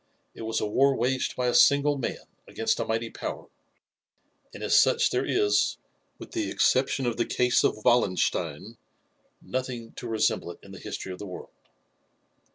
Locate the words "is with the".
5.27-6.49